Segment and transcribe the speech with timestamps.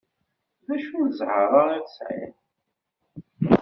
[0.73, 2.35] Acu n zher-a i tesɛiḍ!